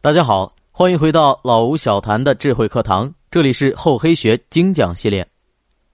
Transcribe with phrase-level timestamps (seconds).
[0.00, 5.26] 大家好，欢迎回到老吴小谈的智慧课堂，这里是厚黑学精讲系列。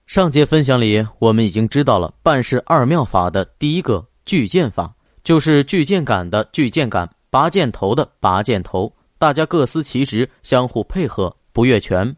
[0.05, 12.15] 上节分享里，我们已经知道了办事二妙法的第一个聚剑法，就是聚剑杆的聚剑杆，拔剑头的拔剑头，大家各司其职，相互配合，不越权。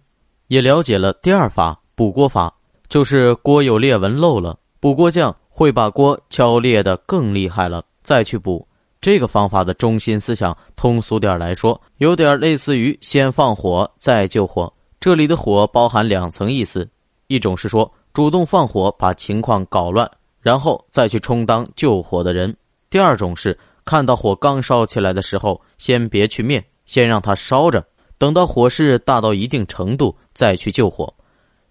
[0.47, 2.53] 也了解了第二法补锅法，
[2.89, 8.67] 就是锅有裂纹漏了，补锅匠会把锅敲裂的更厉害了，再去补。
[8.99, 14.71] 这个方法的中心思想，通俗点来说，有点类似于先放火再救火。
[14.99, 16.87] 这里的火包含两层意思。
[17.27, 22.49] 一种是说主动放火把情况搞乱，然后再去充当救火的人；
[22.89, 27.85] 第二种是看到火刚烧起来的时候，先别去灭，先让它烧着，
[28.17, 31.13] 等到火势大到一定程度再去救火。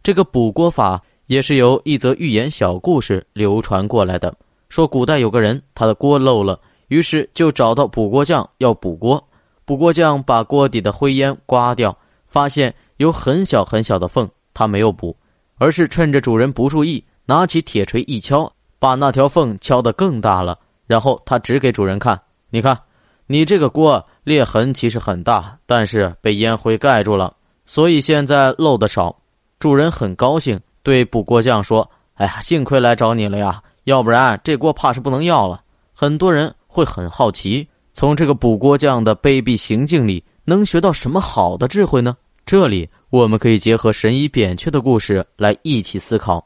[0.02, 4.32] 这个补锅法也是由一则寓言小故事流传过来的。
[4.68, 9.22] 说古代有个人，他的锅漏了，于是就找到补锅匠要补锅。
[9.64, 15.16] 补锅匠把锅底的灰烟刮掉，发现有很小很小的缝，他没有补。
[15.58, 20.58] 而是趁着主人不注意，拿起铁锤一敲，把那条缝敲得更大了。
[20.86, 22.20] 然后他指给主人看
[22.50, 22.78] ：“你看，
[23.26, 27.34] 你这个锅裂痕其实很大，但是被烟灰盖住了，
[27.64, 29.16] 所以现在漏的少。”
[29.58, 35.62] 主人很高兴，对补锅匠说：“哎呀，幸亏来找你了呀，要不然这锅怕是不能要了。”
[35.98, 42.14] 很多人会很好奇，从这个补锅匠的卑鄙行径里能学到什么好的智慧呢？
[42.44, 42.86] 这里。
[43.08, 46.38] 我们可以结合神医扁鹊的故事来一起思考，《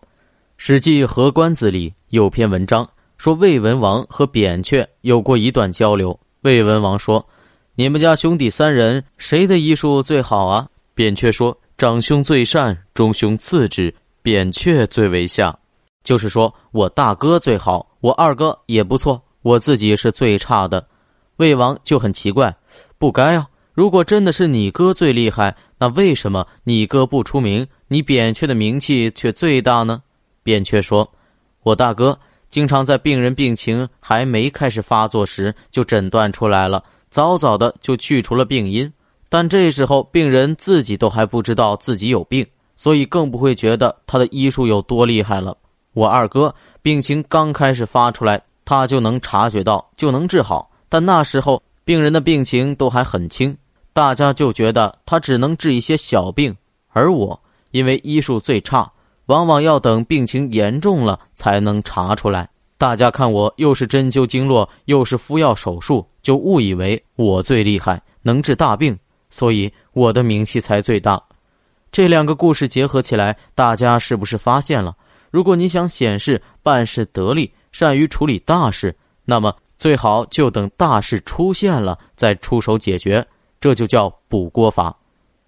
[0.59, 6.17] 史记·河关子》里有篇文章说魏文王和扁鹊有过一段交流。
[6.43, 7.27] 魏文王说
[7.75, 13.93] ：“你们家兄弟三人谁的医术最好啊？”扁鹊说：“长兄最善，中兄次之，
[14.23, 15.59] 扁鹊最为下。”
[16.05, 20.87] 就是说我大哥最好，我二哥也不错，我自己是最差的。
[21.37, 22.55] 魏王就很奇怪，
[22.99, 23.49] 不该啊！
[23.73, 25.57] 如果真的是你哥最厉害。
[25.79, 30.03] 那为什么你哥不出名，你扁鹊的名气却最大呢？
[30.43, 31.11] 扁鹊说
[31.65, 32.19] ：“我大哥
[32.51, 38.93] 经常在病人病情还没开始发作时就诊断出来了，早早的就去除了病因。
[39.31, 45.57] 但这时候病人自己都还不知道自己有病，所以更不会觉得他的医术有多厉害了。
[45.95, 50.71] 我二哥病情刚开始发出来，他就能察觉到，就能治好。
[50.89, 53.57] 但那时候病人的病情都还很轻。”
[53.93, 56.57] 大家就觉得他只能治一些小病，
[56.91, 57.39] 而我
[57.73, 58.89] 因为医术最差，
[59.27, 62.49] 往往要等病情严重了才能查出来。
[62.79, 68.97] 大家看我又是针灸经络，又是敷药手术，就误以为我最厉害，能治大病，
[69.31, 71.21] 所以我的名气才最大。
[71.91, 74.97] 这两个故事结合起来，大家是不是发现了？
[75.33, 78.95] 如果你想显示办事得力、善于处理大事，
[79.25, 83.27] 那么最好就等大事出现了再出手解决。
[83.61, 84.97] 这就叫补锅法。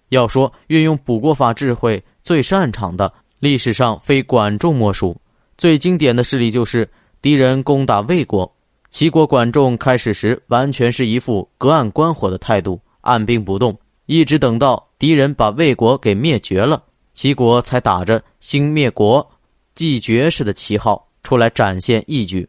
[0.09, 5.19] 要说运用补锅法智慧最擅长的，历史上非管仲莫属。
[5.57, 6.87] 最经典的事例就是
[7.21, 8.51] 敌人攻打魏国，
[8.89, 16.83] 齐国管仲开始时完全是一副隔岸观火的态度，按兵不动，一直等到敌人把魏国给灭绝了，
[17.15, 19.27] 齐国才打着兴灭国、
[19.73, 22.47] 继绝世的旗号出来展现义举。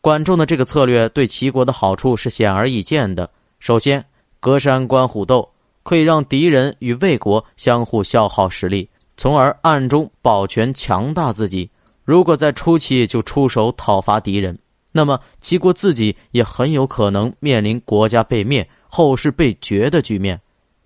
[0.00, 3.28] 管仲的这个策略对齐国的好处是显而易见的。
[3.58, 4.04] 首先，
[4.38, 5.48] 隔山观虎斗，
[5.82, 11.68] 可以让敌人与魏国相互消耗实力，从而暗中保全强大自己。
[12.04, 14.56] 如果在初期就出手讨伐敌人，
[14.92, 20.40] 那么齐国自己也很有可能面临国家被灭、后世被绝的局面，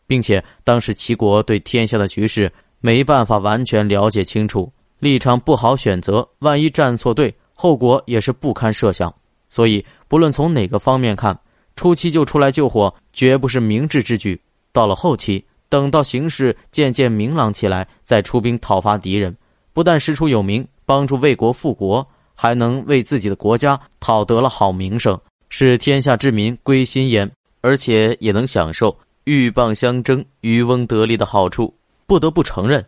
[0.06, 9.12] 并且当时齐国对天下的局势没办法完全了解清楚，立场不好选择，万一站错队，后果也是不堪设想。
[9.48, 11.36] 所以，不论从哪个方面看。
[11.76, 14.38] 初期就出来救火，绝不是明智之举。
[14.70, 19.34] 到了后期，等到形势渐渐明朗起来，再出兵讨伐敌人，
[19.72, 25.18] 不但师出有名，帮助魏国复国，还能为自己的国家讨得了好名声，
[25.48, 27.30] 使天下之民归心焉，
[27.62, 28.94] 而且也能享受
[29.24, 31.74] 鹬蚌相争、渔翁得利的好处。
[32.06, 32.84] 不得不承认，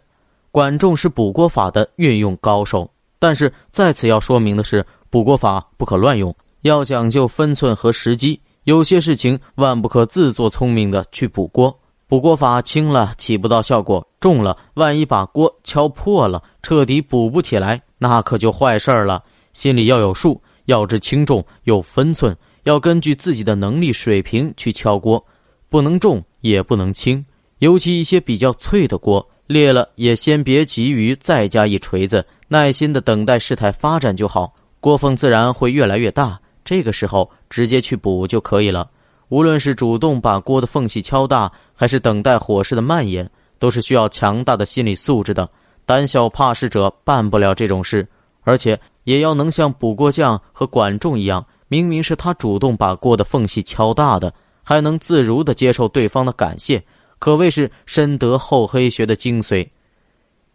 [0.52, 2.88] 管仲是补锅法的运用高手。
[3.19, 8.40] 但是在此要说明的是，补锅法不可乱用，要讲究分寸和时机。
[8.64, 11.76] 有些事情万不可自作聪明的去补锅，
[12.06, 19.25] 补锅法轻了起不到效果，重了万一把锅敲破了，彻底补不起来，那可就坏事儿了。
[19.52, 25.25] 心里要有数，要知轻重，有分寸，要根据自己的能力水平去敲锅，
[25.69, 27.25] 不能重也不能轻。
[27.58, 36.38] 尤其一些比较脆的锅，裂了也先别急于再加一锤子，耐心的等待事态发展就好，锅缝自然会越来越大。
[36.64, 38.88] 这个时候直接去补就可以了。
[39.28, 43.28] 无论是主动把锅的缝隙敲大，还是等待火势的蔓延，
[43.58, 45.48] 都是需要强大的心理素质的。
[45.84, 48.06] 胆小怕事者办不了这种事，
[48.42, 56.82] 而且也要能像补锅匠和管仲一样，明明是他主动把锅的缝隙敲大的，还能自如的接受对方的感谢，
[57.22, 59.64] 可谓是深得厚黑学的精髓。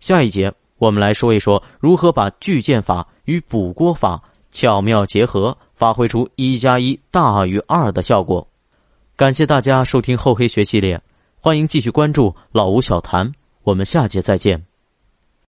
[0.01, 4.21] 下一节我们来说一说如何把聚剑法与补锅法
[4.51, 8.45] 巧妙结合，发挥出一加一大于二的效果。
[9.15, 11.01] 感谢大家收听厚黑学系列，
[11.39, 13.31] 欢迎继续关注老吴小谈，
[13.63, 14.76] 我们下节再见。